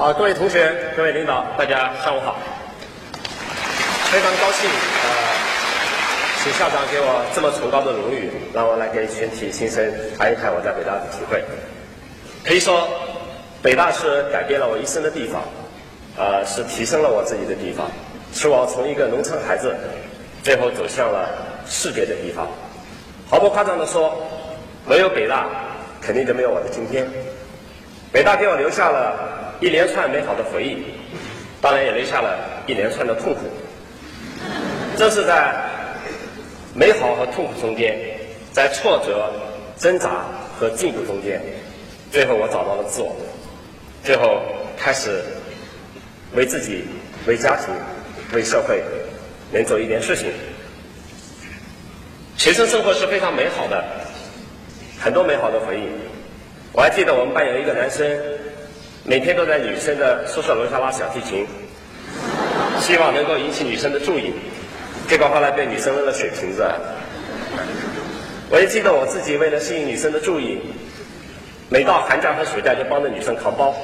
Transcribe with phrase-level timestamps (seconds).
[0.00, 2.38] 好，各位同学、各位领导，大家上午好。
[4.10, 5.10] 非常高兴，呃，
[6.42, 9.84] 请校长给我这么崇高的荣誉，让我来给全体新生
[10.16, 11.44] 谈一谈我在北大的体会。
[12.42, 12.88] 可以说，
[13.60, 15.42] 北大是改变了我一生的地方，
[16.16, 17.86] 呃，是提升了我自己的地方，
[18.32, 19.76] 是我从一个农村孩子，
[20.42, 21.28] 最后走向了
[21.68, 22.48] 世界的地方。
[23.28, 24.16] 毫不夸张地说，
[24.86, 25.46] 没有北大，
[26.00, 27.06] 肯定就没有我的今天。
[28.10, 30.82] 北大给我留下了一连串美好的回忆，
[31.60, 33.40] 当然也留下了一连串的痛苦。
[34.96, 35.54] 正是在
[36.74, 37.98] 美好和痛苦中间，
[38.52, 39.30] 在挫折、
[39.76, 40.24] 挣扎
[40.58, 41.40] 和进步中间，
[42.10, 43.14] 最后我找到了自我，
[44.02, 44.42] 最后
[44.76, 45.22] 开始
[46.34, 46.84] 为自己、
[47.26, 47.74] 为家庭、
[48.32, 48.82] 为社会
[49.52, 50.32] 能做一点事情。
[52.38, 53.84] 学生生活是非常美好的，
[54.98, 55.84] 很多美好的回忆。
[56.72, 58.06] 我还记得我们班有一个男生，
[59.04, 61.46] 每天都在女生的宿舍楼下拉小提琴，
[62.80, 64.34] 希望能够引起女生的注意。
[65.08, 66.64] 结果后来被女生扔了水瓶子。
[68.50, 70.60] 我也记得我自己为了吸引女生的注意，
[71.68, 73.74] 每到寒假和暑假就帮着女生扛包。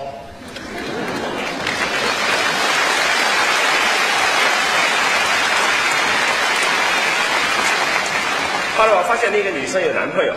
[8.76, 10.34] 后来我发现那个女生有男朋友，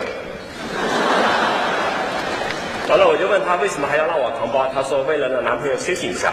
[2.90, 6.32] 完了我就问她为什么还要让我扛包，她说为了让男朋友休息一下。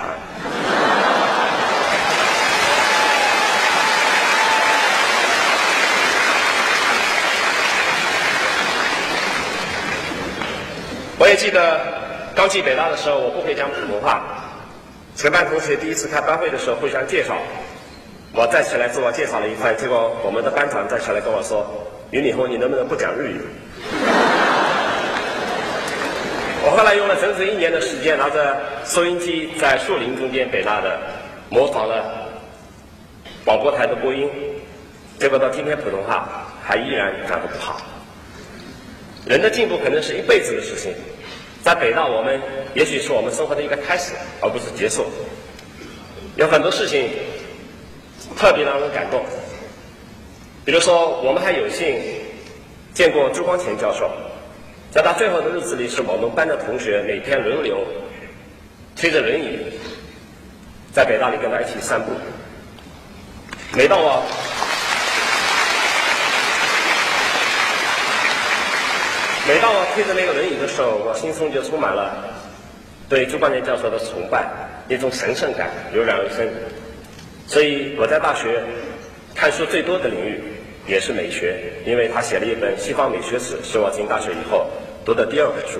[11.19, 11.79] 我也记得
[12.35, 14.23] 刚进北大的时候，我不会讲普通话。
[15.15, 17.37] 全班同学第一次开班会的时候互相介绍，
[18.33, 21.63] 我站起来自我介绍了一番，结果我们的班长站起来跟我说
[22.09, 23.41] ：“于礼红，你能不能不讲日语？”
[26.67, 30.99] 我后来用了整整一年的时间，拿着收音机在树林中间北大的
[31.49, 32.27] 模仿了
[33.45, 34.29] 广播台的播音，
[35.17, 37.79] 结果到今天普通话还依然讲得不好。
[39.25, 40.93] 人的进步可能是一辈子的事情，
[41.63, 42.37] 在北大我们
[42.73, 44.11] 也许是我们生活的一个开始，
[44.41, 45.05] 而不是结束。
[46.35, 47.09] 有很多事情
[48.35, 49.23] 特别让人感动，
[50.65, 51.97] 比如说我们还有幸
[52.93, 54.11] 见过朱光潜教授，
[54.97, 57.85] 在他最后的日子里，是我们班的同学每天轮流
[58.95, 59.59] 推着轮椅
[60.91, 62.11] 在北大里跟他一起散步。
[63.75, 64.23] 每当我
[69.47, 72.17] 每当我推着那个轮椅的时候，我心中就充满了
[73.07, 74.49] 对朱光潜教授的崇拜，
[74.89, 76.49] 一种神圣感油然而生。
[77.45, 78.63] 所以我在大学
[79.35, 80.41] 看书最多的领域
[80.87, 84.65] 也是美学，因为他写了一本《西方美学史》，是我进大学以后
[85.07, 85.79] 读的第二本书。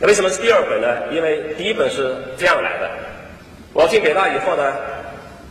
[0.00, 1.14] 那为什么是第二本呢？
[1.14, 2.90] 因为第一本是这样来的：
[3.72, 4.74] 我进北大以后呢，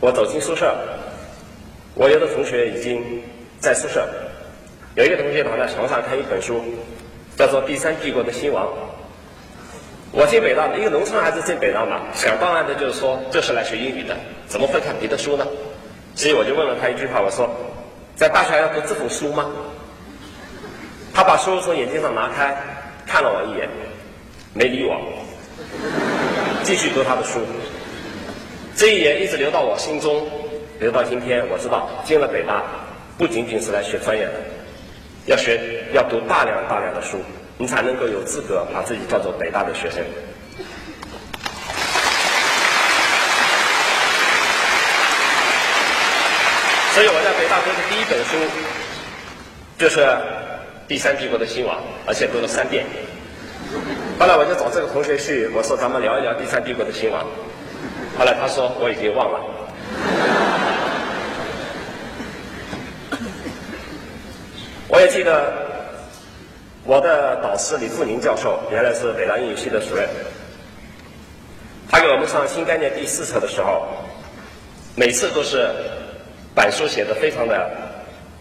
[0.00, 0.76] 我走进宿舍，
[1.94, 3.22] 我有的同学已经
[3.58, 4.06] 在宿舍。
[4.96, 6.62] 有一个同学躺在床上看一本书，
[7.38, 8.66] 叫做《第三帝国的兴亡》。
[10.10, 14.14] 我进北大，一个农村孩子进北大嘛，想当然的就是说这是来学英语的，
[14.46, 15.46] 怎么会看别的书呢？
[16.14, 17.48] 所以我就问了他一句话，我说
[18.14, 19.50] ：“在大学还要读这种书吗？”
[21.14, 22.56] 他把书从眼睛上拿开，
[23.06, 23.68] 看了我一眼，
[24.54, 24.96] 没理我，
[26.64, 27.40] 继续读他的书。
[28.74, 30.26] 这一眼一直留到我心中，
[30.80, 31.46] 留到今天。
[31.50, 32.62] 我知道进了北大，
[33.18, 34.32] 不仅仅是来学专业的。
[35.26, 37.18] 要学，要读大量大量的书，
[37.58, 40.02] 你才能够有资格把自己叫做北大的学生。
[46.94, 48.36] 所以我在北大读的第一本书
[49.78, 50.00] 就是
[50.92, 51.76] 《第三帝国的兴亡》，
[52.06, 52.84] 而且读了三遍。
[54.18, 57.24] 后来我就找这个同学去，我说咱们聊一聊《第三帝国的兴亡》。
[58.18, 59.40] 后来他说我已经忘了。
[64.86, 65.50] 我也记得
[66.84, 70.06] 我的导师李富宁教授，原来是北大英语系的主任。
[71.90, 73.88] 他给我们上新概念第四册的时候，
[74.94, 75.70] 每次都是
[76.54, 77.70] 板书写的非常的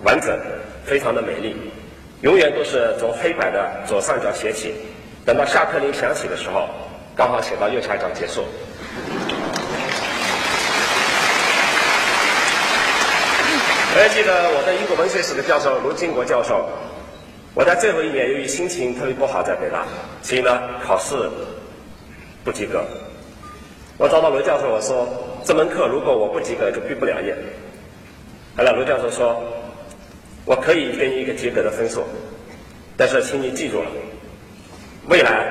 [0.03, 0.37] 完整，
[0.83, 1.55] 非常的美丽，
[2.21, 4.75] 永远都是从黑板的左上角写起，
[5.25, 6.69] 等到下课铃响起的时候，
[7.15, 8.45] 刚好写到右下角结束。
[13.93, 16.69] 我还记得我的英国文学史的教授卢金国教授，
[17.55, 19.83] 我在最后一年由于心情特别不好，在北大，
[20.21, 21.15] 所以呢考试
[22.43, 22.85] 不及格。
[23.97, 25.07] 我找到卢教授，我说
[25.43, 27.35] 这门课如果我不及格就毕不了业。
[28.55, 29.43] 后来卢教授说，
[30.45, 32.03] 我可以给你一个及格的分数，
[32.97, 33.89] 但是请你记住了，
[35.07, 35.45] 未来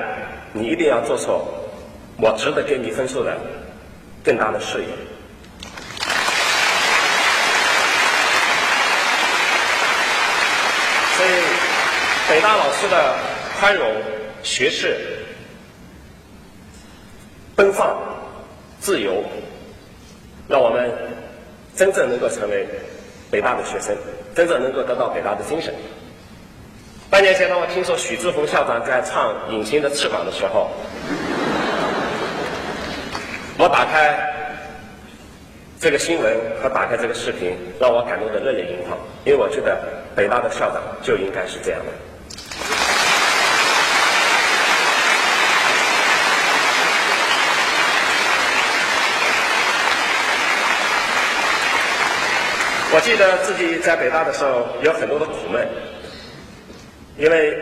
[0.53, 1.41] 你一定要做出
[2.17, 3.37] 我值得给你分数的
[4.23, 4.87] 更大的事业。
[11.17, 11.29] 所以，
[12.29, 13.15] 北大老师的
[13.59, 13.93] 宽容、
[14.43, 14.97] 学识、
[17.55, 17.95] 奔放、
[18.79, 19.23] 自由，
[20.47, 20.91] 让我们
[21.75, 22.67] 真正能够成为
[23.29, 23.95] 北大的学生，
[24.35, 25.73] 真正能够得到北大的精神。
[27.09, 30.69] 半年前，当我听说许志峰校长在唱《隐形的翅膀》的时候，
[33.57, 34.17] 我打开
[35.79, 39.77] 这个新闻和打开这个视频，让我感动的热泪盈眶，因为我觉得
[40.15, 41.91] 北大的校长就应该是这样的。
[52.93, 55.65] 我记得自己在北大的时候有很多的苦闷，
[57.17, 57.57] 因为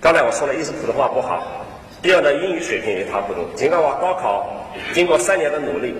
[0.00, 1.64] 刚才我说了，一是普通话不好，
[2.02, 3.44] 第二呢英语水平也差不多。
[3.54, 5.94] 尽管我高考经过三年的努力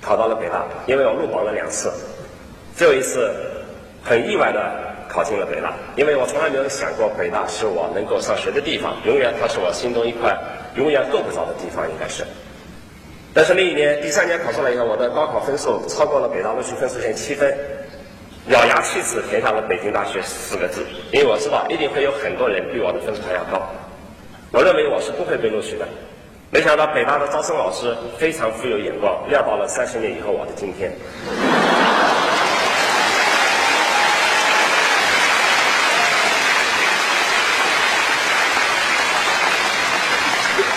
[0.00, 1.92] 考到了北大，因为我落榜了两次，
[2.74, 3.32] 最后一次
[4.02, 4.58] 很意外的
[5.08, 10.36] 考进了北大，因为我从来没有想过北大是我能够上学的地方，永远它是我心中一块
[10.74, 12.24] 永远够不着的地方，应该是。
[13.34, 17.56] 但是那一年第三年考出来以后，我的高考分数超过了北大录取分数线七分，
[18.48, 23.62] 咬牙切齿填上了北京大学四个字，因为我知道一定会有很多人比我的分数还要高，
[24.52, 25.86] 我认为我是不会被录取的。
[26.50, 30.92] 没想到北大的招生老师非常富有眼光，料到了三十年以后我的今天。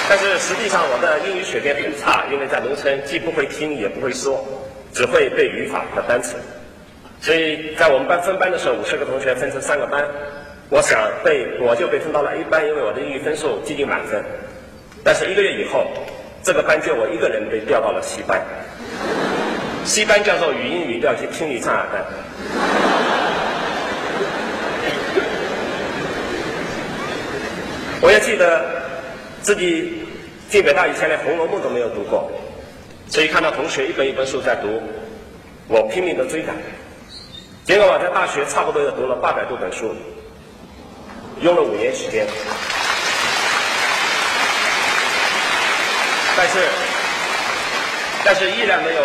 [0.07, 4.45] 但是实际上我的英语水平很差，因为在农村既不会听也不会说，
[4.93, 6.35] 只会背语法和单词。
[7.19, 10.05] 所以在我们班分班的时候，五十个同学分成三个班，
[10.69, 14.23] 我想被我就被分到了 A 班，因为我的英语分数接近满分。
[15.03, 15.87] 但是一个月以后，
[16.43, 18.39] 这个班就我一个人被调到了 C 班
[19.85, 22.05] ，C 班叫做语音语调及听力障碍班。
[28.01, 28.74] 我也记得。
[29.45, 29.93] 自己
[30.49, 32.31] 进北大以前连《红楼梦》都没有读过，
[33.07, 34.81] 所以看到同学一本一本书在读，
[35.67, 36.55] 我拼命的追赶。
[37.63, 39.93] 结果我在大学差不多又读了八百多本书，
[41.41, 42.25] 用了五年时间，
[46.35, 46.57] 但是
[48.25, 49.01] 但是依然没有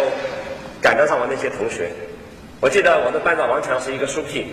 [0.80, 1.90] 赶得上我那些同学。
[2.62, 4.46] 我记得我的班长王强是一个书坯，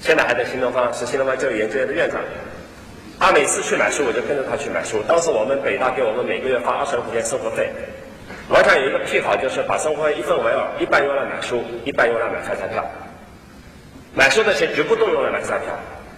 [0.00, 2.20] 现在还在新东方，是新东方教育研究院的院长。
[3.22, 5.00] 他每次去买书，我就跟着他去买书。
[5.06, 7.70] 当时我们北大给我们每个月发二十块钱生活费。
[8.48, 12.84] 我想有一个癖好，就是把生活费一分为二，一半用来买书，一半用来买饭菜票。
[14.12, 15.70] 买书的钱绝不动用来买饭票，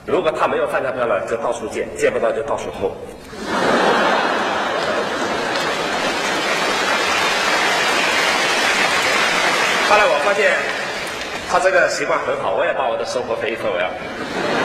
[0.06, 2.88] 如果他没有饭菜票了，就到处借，借不到就到处偷。
[9.90, 10.56] 后来我发现
[11.52, 14.63] 他这个习惯很好，我也把我的生活费一分为二。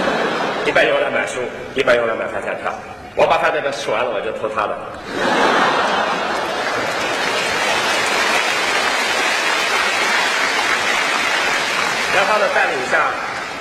[0.69, 1.39] 一般用来买书，
[1.73, 2.71] 一般用来买饭菜票。
[3.15, 4.77] 我把饭菜票吃完了，我就偷他的。
[12.13, 13.09] 在他的带领下，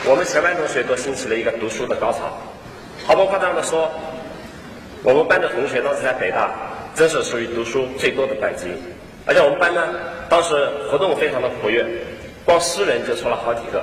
[0.05, 2.29] 我们全班同学都兴起了一个读书的高潮。
[3.07, 3.91] 毫不夸张的说，
[5.03, 6.51] 我们班的同学当时在北大，
[6.95, 8.67] 真是属于读书最多的班级。
[9.25, 9.83] 而且我们班呢，
[10.29, 11.87] 当时活动非常的活跃，
[12.45, 13.83] 光诗人就出了好几个。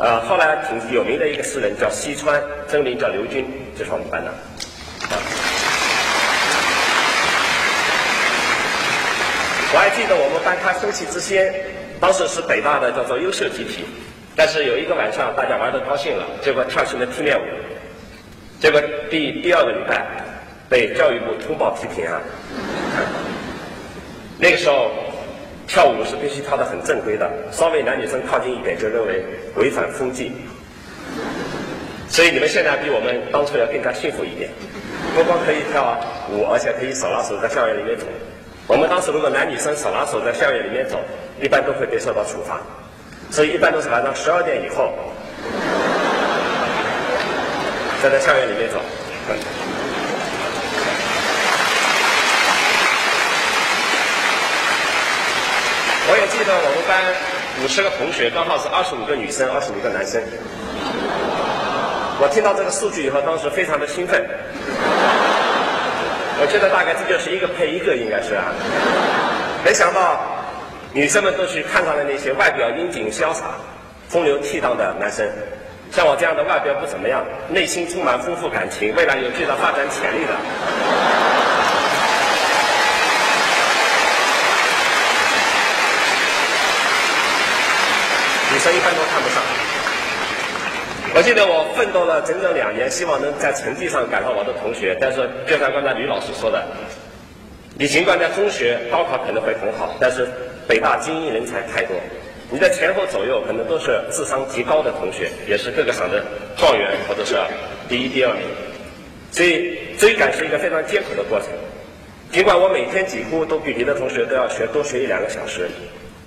[0.00, 3.44] 呃，后来挺有名的一个诗人叫西川，真名叫刘军，
[3.78, 4.32] 就是我们班的。
[9.74, 11.54] 我还记得我们班开升旗之先，
[12.00, 13.84] 当时是北大的叫做优秀集体，
[14.34, 17.44] 但是有一个晚上大家玩的高兴了，结果跳起了踢面舞，
[18.58, 18.80] 结果
[19.10, 20.06] 第第二个礼拜
[20.70, 22.18] 被教育部通报批评啊。
[24.38, 25.09] 那个时候。
[25.70, 29.24] 跳舞是必须跳得很正规的，稍微男女生靠近一点就认为
[29.54, 30.32] 违反风纪。
[32.08, 34.50] 所以你们现在比我们当初要更加幸福一点，
[35.14, 35.96] 不光可以跳
[36.32, 38.04] 舞，而且可以手拉手在校园里面走。
[38.66, 40.98] 我们当时如果男女生手拉手在校园里面走，
[41.40, 42.60] 一般都会被受到处罚，
[43.30, 44.92] 所以一般都是晚上十二点以后，
[48.02, 48.80] 再在校园里面走。
[56.12, 56.98] 我也记得我们班
[57.62, 60.20] 五十个同学，刚好是二十五个女生，二十五个男生。
[62.18, 64.20] 我听到这个数据以后，当时非常的兴奋。
[66.42, 68.50] 我觉得大概这就是一个配一个，应该是啊。
[69.64, 70.18] 没想到
[70.92, 73.54] 女生们都去看上了那些外表英俊潇洒、
[74.08, 75.24] 风流倜傥的男生，
[75.92, 80.34] 像我这样的外表不怎么样，内心充满丰富感情，未来有巨大发展潜力的。
[88.82, 89.42] 看都看不上。
[91.12, 96.64] 我记得我奋斗了整整两年，希望能在成绩上赶上我的同学，但是就像刚才吕老师说的，
[97.76, 100.28] 你尽管在中学高考可能会很好，但是
[100.68, 101.96] 北大精英人才太多，
[102.48, 106.24] 你在前后左右可能都是智商极高的同学，也是各个省的
[106.56, 107.34] 状元或者是
[107.88, 108.42] 第一、第二名，
[109.32, 111.48] 所以追赶是一个非常艰苦的过程。
[112.30, 115.68] 尽管我每天几乎都比别的同学都要学多学一两个小时，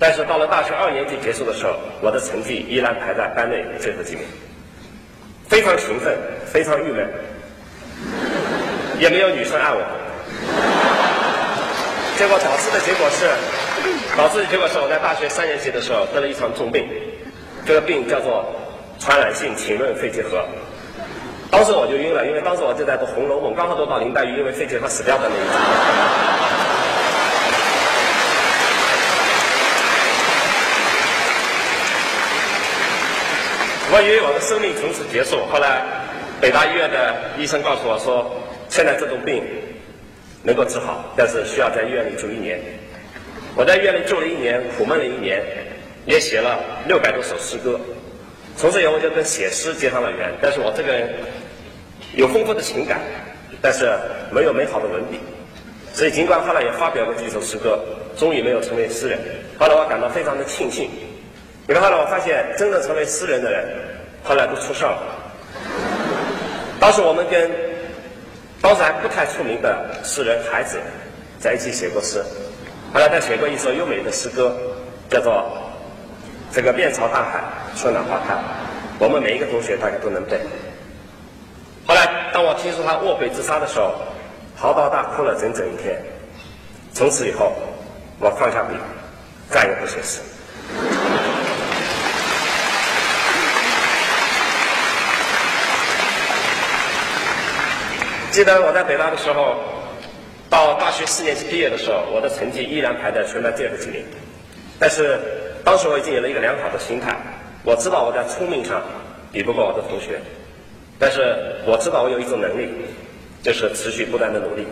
[0.04, 4.22] 但是到了大学二年级结束的时候，我的成绩依然排在班内最后几名。
[5.48, 7.08] 非常勤奋，非常郁闷，
[9.00, 9.80] 也没有女生爱我。
[12.18, 13.30] 结果导致的结果是，
[14.14, 16.86] 导致的结果是我在大学三年级的时候得了一场重病，
[17.64, 18.44] 这个病叫做
[18.98, 20.44] 传染性侵润肺结核。
[21.50, 26.13] 当时我就晕了，因为当时我就在读《红楼梦》，刚好读到林黛玉因为肺结核死掉的那一集。
[33.94, 35.46] 我以为我的生命从此结束。
[35.46, 35.86] 后来，
[36.40, 38.28] 北大医院的医生告诉我说，
[38.68, 39.40] 现在这种病
[40.42, 42.58] 能够治好，但是需要在医院里住一年。
[43.54, 45.40] 我在医院里住了一年，苦闷了一年，
[46.06, 46.58] 也写了
[46.88, 47.78] 六百多首诗歌。
[48.56, 50.28] 从此以后，我就跟写诗结上了缘。
[50.42, 51.14] 但是我这个人
[52.16, 52.98] 有丰富的情感，
[53.62, 53.88] 但是
[54.32, 55.20] 没有美好的文笔，
[55.92, 57.78] 所以尽管后来也发表过几首诗歌，
[58.18, 59.20] 终于没有成为诗人。
[59.56, 60.90] 后来我感到非常的庆幸。
[61.66, 63.64] 因为后来我发现，真正成为诗人的人，
[64.24, 65.02] 后来都出事儿了。
[66.80, 67.50] 当时我们跟
[68.60, 70.80] 当时还不太出名的诗人孩子
[71.38, 72.24] 在一起写过诗，
[72.92, 74.56] 后来他写过一首优美的诗歌，
[75.10, 75.32] 叫做
[76.54, 77.44] 《这个面朝大海，
[77.76, 78.34] 春暖花开》，
[78.98, 80.40] 我们每一个同学大概都能背。
[81.86, 83.94] 后来当我听说他卧轨自杀的时候，
[84.56, 86.02] 嚎啕大哭了整整一天。
[86.94, 87.52] 从此以后，
[88.20, 88.74] 我放下笔，
[89.50, 90.20] 再也不写诗。
[98.34, 99.54] 记得我在北大的时候，
[100.50, 104.02] 到大学四年级毕业的时候，我的成绩依然排在全班最后几名。
[104.76, 105.20] 但是
[105.62, 107.16] 当时我已经有了一个良好的心态，
[107.62, 108.82] 我知道我在聪明上
[109.30, 110.18] 比不过我的同学，
[110.98, 112.68] 但是我知道我有一种能力，
[113.40, 114.66] 就是持续不断的努力。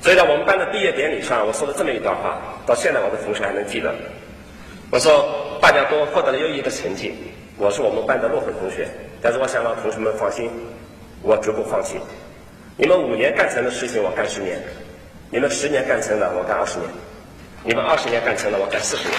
[0.00, 3.92] 所以在我们班的毕业典礼上，我说了这么一段话，到现在我的同学还能记得。
[4.92, 7.12] 我说大家都获得了优异的成绩，
[7.56, 8.86] 我是我们班的落后同学，
[9.20, 10.48] 但是我想让同学们放心，
[11.22, 11.96] 我绝不放弃。
[12.80, 14.56] 你们五年干成的事情，我干十年；
[15.30, 16.88] 你们十年干成的，我干二十年；
[17.64, 19.18] 你们二十年干成的，我干四十年。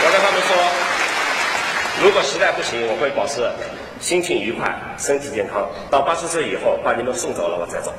[0.00, 0.56] 我跟他们说，
[2.02, 3.46] 如果实在不行，我会保持
[4.00, 7.92] 心情愉快、身体健康，到八十岁以后把你们送走了，我再走。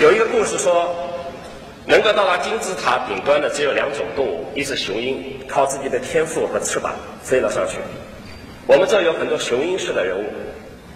[0.00, 0.96] 有一个故事说，
[1.84, 7.76] 能够到达金字塔顶端的只有两种动物，一是雄鹰，靠自己的天赋和翅膀飞了上去。
[8.66, 10.24] 我们这有很多雄鹰式的人物，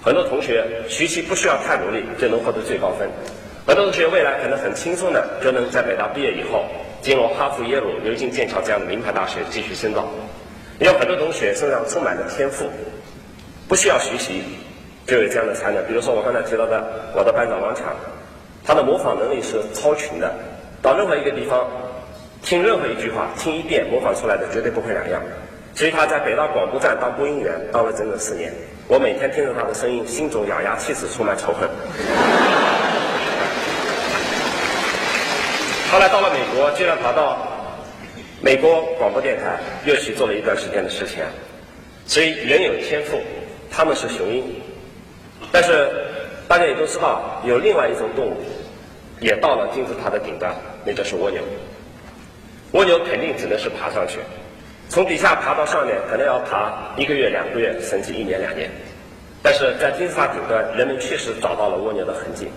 [0.02, 3.06] 很多同学学习不需要太努力就能获得最高分，
[3.66, 6.64] 很多同学未来可能很轻松的就能在北大毕业以后
[7.02, 10.08] 进入哈佛、耶鲁、牛津、剑桥这样的名牌大学继续深造。
[10.80, 12.70] 也有很多同学身上充满了天赋，
[13.68, 14.42] 不需要学习
[15.06, 15.84] 就有这样的才能。
[15.84, 17.94] 比如说我刚才提到的我的班长王强。
[18.66, 20.34] 他的模仿能力是超群的，
[20.80, 21.68] 到任何一个地方，
[22.42, 25.22] 听任何一句话，听一遍，模仿出来的绝对不会两样。
[25.74, 28.50] 所以他在北大广播站当播音员，当了整整四年。
[28.88, 31.68] 我每天听着他的声音，心中咬牙切齿，充满仇恨。
[35.92, 37.46] 后来到了美国，居然跑到
[38.40, 41.22] 美国广播电台，又去做了一段时间的事情。
[42.06, 43.20] 所以人有天赋，
[43.70, 44.42] 他们是雄鹰，
[45.52, 46.03] 但是。
[46.46, 48.36] 大家也都知道，有另外一种动物，
[49.20, 51.40] 也到了金字塔的顶端，那就是蜗牛。
[52.72, 54.18] 蜗牛肯定只能是爬上去，
[54.88, 58.70] 从底下爬到上面，可能要爬一个月、两个月，甚至一年、两年。
[59.42, 62.48] 但是在金字塔顶端，人们确实找到了蜗牛的痕迹。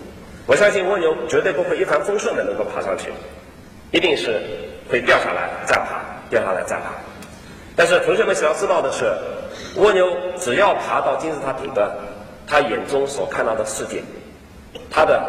[0.45, 3.11] 我相信蜗牛绝对不会一帆风顺的能够爬上去，
[3.91, 4.41] 一定是
[4.89, 6.91] 会掉下来再爬，掉下来再爬。
[7.75, 9.05] 但是同学们想要知道的是，
[9.75, 11.89] 蜗牛只要爬到金字塔顶端。
[12.47, 14.01] 他眼中所看到的世界，
[14.89, 15.21] 他的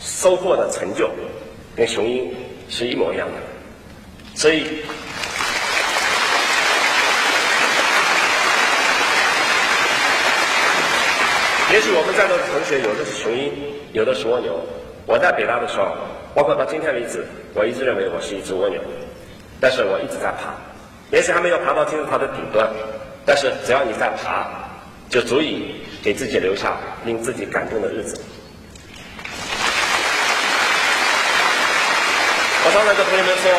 [0.00, 1.08] 收获的成就，
[1.76, 2.28] 跟雄鹰
[2.68, 3.34] 是一模一样的。
[4.34, 4.82] 所以，
[11.72, 13.52] 也许我们在座的同学有的是雄鹰，
[13.92, 14.58] 有的是蜗牛。
[15.06, 15.94] 我在北大的时候，
[16.34, 17.24] 包括到今天为止，
[17.54, 18.80] 我一直认为我是一只蜗牛，
[19.60, 20.52] 但是我一直在爬，
[21.12, 22.68] 也许还没有爬到金字塔的顶端，
[23.24, 24.48] 但是只要你在爬，
[25.08, 28.20] 就足以给自己留下令自己感动的日子。
[32.66, 33.50] 我常常跟同学们说，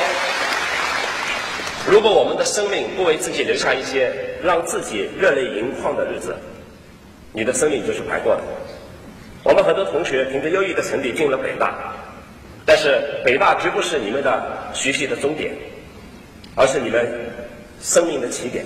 [1.91, 6.35] 如果我们的生命不为自己留下一些让自己热泪盈眶的日子，
[7.33, 8.43] 你的生命就是白过的。
[9.43, 11.95] 我们很多同学凭着优异的成绩进了北大，
[12.63, 15.51] 但是北大绝不是你们的学习的终点，
[16.55, 17.07] 而是你们
[17.81, 18.63] 生命的起点。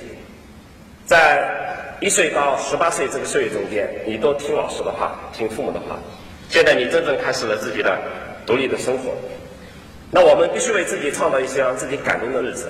[1.06, 1.59] 在
[2.02, 6.00] 一岁到十八岁这个岁月中间，你都听老师的话，听父母的话。
[6.48, 7.98] 现在你真正开始了自己的
[8.46, 9.12] 独立的生活。
[10.10, 12.70] 那我们必须为自己创造一些让自己感动的日子，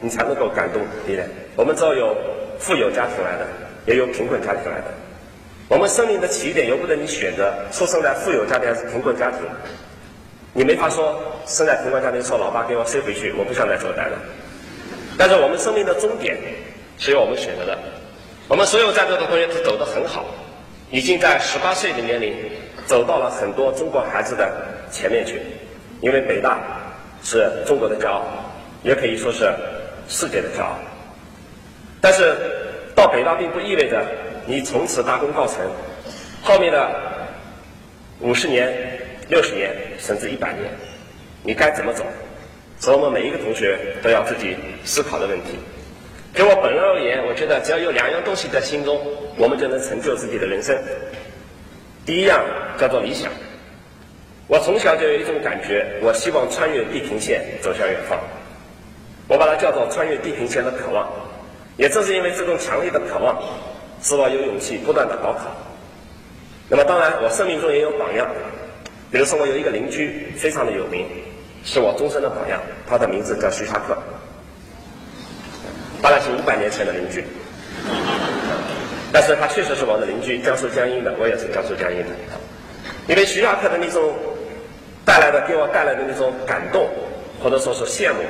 [0.00, 1.28] 你才能够感动别人。
[1.54, 2.16] 我们知道有
[2.58, 3.46] 富有家庭来的，
[3.84, 4.86] 也有贫困家庭来的。
[5.68, 9.40] 我们生命的起点由不得你选择出生在富有家庭还是贫困家庭。
[10.54, 14.18] 你没法说生在贫困家庭说老爸给我塞回去，我不想再做单了。
[15.18, 16.36] 但是我们生命的终点
[16.98, 17.78] 是由我们选择的。
[18.48, 20.24] 我们所有在座的同学都走得很好，
[20.90, 22.34] 已经在十八岁的年龄
[22.86, 24.50] 走到了很多中国孩子的
[24.90, 25.40] 前面去。
[26.00, 26.58] 因为北大
[27.22, 28.24] 是中国的骄傲，
[28.82, 29.48] 也可以说是
[30.08, 30.76] 世界的骄傲。
[32.00, 32.36] 但是
[32.94, 34.04] 到北大并不意味着
[34.44, 35.58] 你从此大功告成，
[36.42, 36.90] 后面的
[38.18, 40.68] 五十年、六十年甚至一百年，
[41.44, 42.04] 你该怎么走？
[42.80, 45.56] 是我们每一个同学都要自己思考的问题。
[46.34, 48.98] 就我本人而言，我觉得只要有两样东西在心中，
[49.36, 50.76] 我们就能成就自己的人生。
[52.06, 52.42] 第一样
[52.78, 53.30] 叫做理想。
[54.48, 58.18] 我从小就有一种感觉，我希望穿越地平线走向远方。
[59.28, 61.08] 我把它叫做穿越地平线的渴望。
[61.76, 63.42] 也正是因为这种强烈的渴望，
[64.02, 65.50] 使我有勇气不断的高考。
[66.68, 68.26] 那么当然，我生命中也有榜样。
[69.10, 71.06] 比如说，我有一个邻居非常的有名，
[71.64, 72.60] 是我终身的榜样。
[72.86, 73.96] 他的名字叫徐霞客，
[76.02, 77.24] 大概是五百年前的邻居。
[79.12, 82.08] 但是他确实是我的邻居，江苏江阴的，我也是江苏江阴的。
[83.06, 84.12] 因为徐霞客的那种。
[85.04, 86.88] 带来的给我带来的那种感动，
[87.42, 88.20] 或者说是羡慕，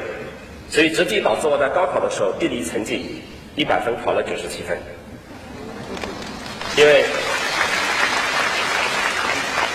[0.70, 3.20] 所以直接导致我在高考的时候地理成绩
[3.54, 4.78] 一百分考了九十七分，
[6.78, 7.04] 因为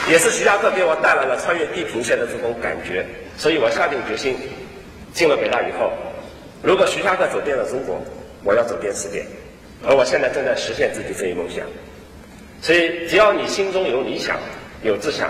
[0.09, 3.05] 也是徐霞客给我带来了穿越地平线的这种感觉，
[3.37, 4.35] 所以我下定决心
[5.13, 5.93] 进了北大以后，
[6.63, 8.01] 如果徐霞客走遍了中国，
[8.43, 9.25] 我要走遍世界，
[9.85, 11.65] 而我现在正在实现自己这一梦想，
[12.61, 14.37] 所以只要你心中有理想，
[14.83, 15.29] 有志向。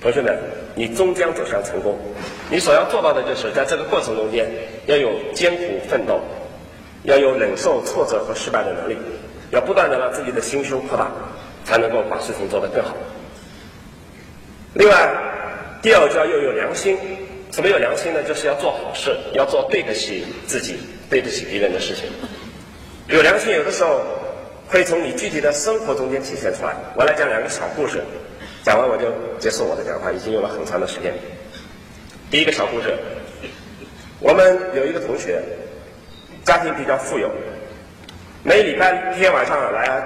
[0.00, 0.38] 同学们，
[0.74, 1.98] 你终将走向成功。
[2.50, 4.48] 你所要做到的就是在这个过程中间
[4.86, 6.20] 要有艰苦奋斗，
[7.02, 8.96] 要有忍受挫折和失败的能力，
[9.50, 11.10] 要不断的让自己的心胸扩大，
[11.64, 12.96] 才能够把事情做得更好。
[14.74, 15.10] 另外，
[15.82, 16.96] 第二就要又有良心。
[17.58, 18.22] 什么有良心呢？
[18.22, 20.76] 就是要做好事，要做对得起自己、
[21.10, 22.04] 对得起别人的事情。
[23.08, 24.00] 有良心，有的时候
[24.68, 26.76] 会从你具体的生活中间体现出来。
[26.94, 28.00] 我来讲两个小故事。
[28.62, 31.12] 讲完我就结束我的讲话，已经用了很长的时间。
[32.30, 32.96] 第一个小故事，
[34.20, 35.42] 我们有一个同学，
[36.44, 37.28] 家庭比较富有，
[38.44, 40.00] 每礼拜天晚上来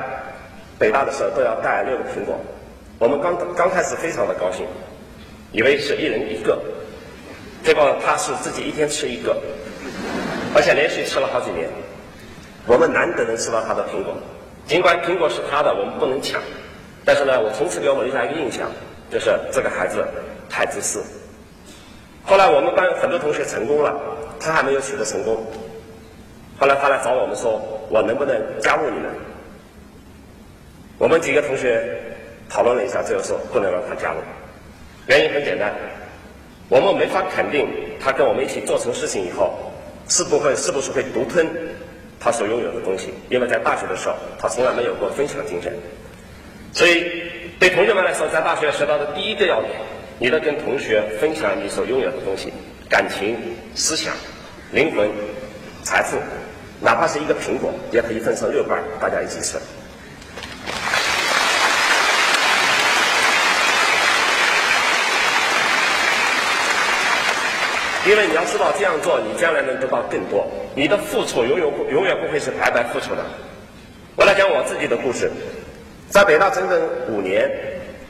[0.79, 2.41] 北大的时候都要带六个苹果。
[2.99, 4.65] 我们刚刚开始非常的高兴，
[5.53, 6.59] 以为是一人一个，
[7.65, 9.37] 结果他是自己一天吃一个，
[10.55, 11.69] 而且连续吃了好几年。
[12.67, 14.15] 我们难得能吃到他的苹果，
[14.67, 16.41] 尽管苹果是他的，我们不能抢。
[17.05, 18.71] 但是呢，我从此给我们留下一个印象，
[19.11, 20.07] 就是这个孩子
[20.49, 21.03] 太自私。
[22.25, 23.93] 后来我们班很多同学成功了，
[24.39, 25.45] 他还没有取得成功。
[26.59, 29.11] 后来他来找我们说：“我能不能加入你们？”
[30.99, 32.01] 我们几个同学
[32.49, 34.19] 讨论了一下，最后说不能让他加入。
[35.07, 35.75] 原因很简单，
[36.73, 37.69] 我们没法肯定
[38.01, 39.53] 他跟我们一起做成事情以后，
[40.09, 41.47] 是不会是不是会独吞
[42.19, 45.71] 他所拥有的东西，因为在大学的时候，他从来没有过分享精神。
[46.73, 47.05] 所以，
[47.61, 49.75] 对同学们来说，在大学学到的第一个要点，
[50.19, 52.51] 你得跟同学分享你所拥有的东西，
[52.89, 53.37] 感情、
[53.75, 54.15] 思想、
[54.73, 55.11] 灵魂、
[55.85, 56.17] 财富，
[56.81, 59.59] 哪怕是一个苹果，也可以分成六瓣，大家一起吃。
[68.05, 70.45] 因为你要知道，这样做，你将来能得到更多。
[70.75, 73.23] 你的付出永远不永远不会是白白付出的。
[74.17, 75.31] 我来讲我自己的故事。
[76.11, 77.49] 在北大整整五年，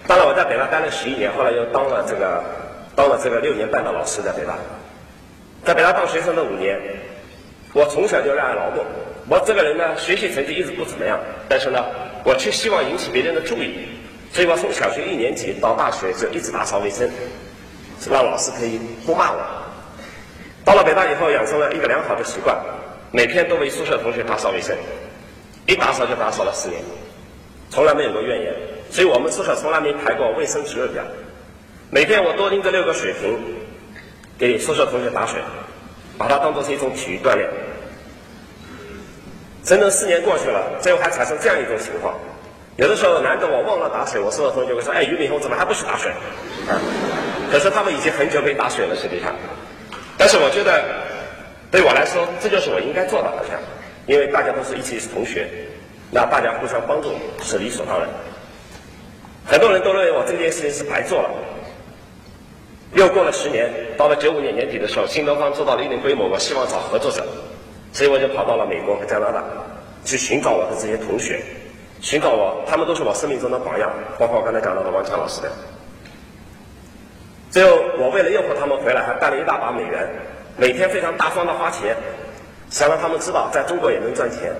[0.07, 2.42] 当然我在北大待了十一年，后来又当了这个
[2.96, 4.57] 当了这个六年半的老师在北大。
[5.64, 6.81] 在北大当学生的五年，
[7.74, 8.85] 我从小就热爱劳动。
[9.28, 11.85] 我这个人呢，学习成绩一直不怎么样，但是呢，
[12.24, 13.87] 我却希望引起别人的注意，
[14.33, 17.09] 所以我从小学一年级到大学就一直打扫卫生，
[18.11, 19.38] 让老师可以不骂我。
[20.64, 22.57] 到了北大以后，养成了一个良好的习惯，
[23.11, 24.77] 每天都为宿舍同学打扫卫生，
[25.66, 26.81] 一打扫就打扫了四年，
[27.70, 28.55] 从来没有过怨言。
[28.90, 31.03] 所以我们宿舍从来没排过卫生值日表。
[31.90, 33.38] 每天我都拎着六个水瓶
[34.38, 35.40] 给宿舍同学打水，
[36.18, 37.48] 把它当做是一种体育锻炼。
[39.64, 42.14] 整整四年过去了，最后还产生这样一种情况：
[42.77, 46.12] 有的时候难得我忘了打水，我宿舍同学会说：“哎，俞敏洪怎么还不去打水？”，
[47.51, 49.35] 可是他们已经很久没打水了，实际上。
[50.18, 50.85] 但是我觉得，
[51.70, 53.59] 对我来说，这就是我应该做的，好像，
[54.07, 55.48] 因为大家都是一起是同学，
[56.11, 58.09] 那大家互相帮助是理所当然。
[59.44, 61.31] 很多人都认为我这件事情是白做了。
[62.94, 67.27] 又过了十年，到了九五年年底的时候，新东方做到了一定规模，我希望找合作者，
[67.92, 69.42] 所以我就跑到了美国和加拿大，
[70.05, 71.42] 去寻找我的这些同学，
[72.03, 75.51] 寻找我，他们都是我生命中的榜样，包括我刚才讲到的王强老师的。
[77.52, 80.08] 最后，我为了诱惑他们回来，还带了一大把美元，
[80.56, 81.94] 每天非常大方的花钱，
[82.70, 84.54] 想让他们知道在中国也能赚钱。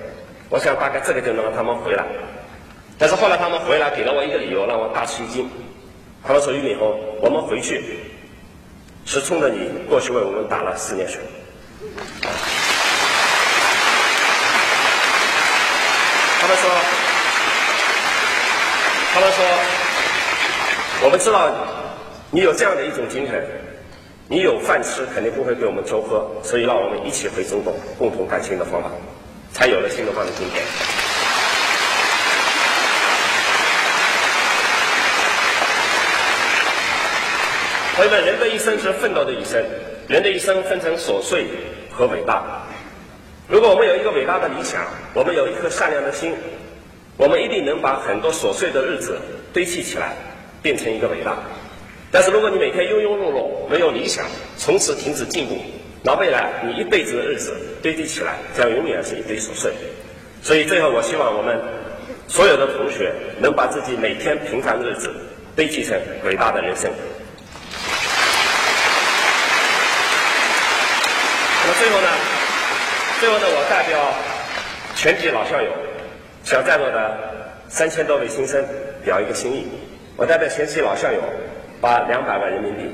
[0.49, 2.05] 我想大概这个就能让他们回来。
[2.99, 5.49] 但是后来他们回来，给了我一个理由，让我大吃一惊。
[6.23, 7.83] 他们说：“俞敏洪，我们回去。”
[9.05, 11.19] 是冲着你过去为我们打了四年水。
[16.39, 16.69] 他们说，
[19.13, 19.43] 他们说，
[21.01, 21.51] 我们知道
[22.35, 23.45] 你有这样的一种精神，
[24.27, 28.89] 你有饭吃，肯定不会给我们粥喝，所以让我们一起回中国，共同干新的方法，
[29.51, 30.63] 才有了新东方的今天。
[37.95, 39.63] 朋友们，人的一生是奋斗的一生。
[40.07, 41.45] 人的一生分成琐碎
[41.91, 42.63] 和伟大。
[43.47, 44.81] 如果我们有一个伟大的理想，
[45.13, 46.33] 我们有一颗善良的心，
[47.15, 49.19] 我们一定能把很多琐碎的日子
[49.53, 50.15] 堆砌起来，
[50.63, 51.37] 变成一个伟大。
[52.13, 54.23] 但是如果你每天庸庸碌碌，没有理想，
[54.55, 55.57] 从此停止进步，
[56.03, 59.73] 那未来你一辈子的日子堆积起来，将永远是一堆琐碎。
[60.43, 61.59] 所以最后，我希望我们
[62.27, 65.11] 所有的同学能把自己每天平凡的日子
[65.55, 66.91] 堆积成伟大的人生。
[71.63, 72.07] 那么最后呢？
[73.21, 73.45] 最后呢？
[73.57, 74.13] 我代表
[74.95, 75.71] 全体老校友，
[76.43, 77.17] 向在座的
[77.69, 78.63] 三千多位新生
[79.03, 79.67] 表一个心意。
[80.15, 81.19] 我代表全体老校友，
[81.83, 82.89] 把两百万人民币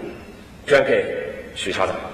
[0.66, 1.06] 捐给
[1.54, 2.09] 许校长。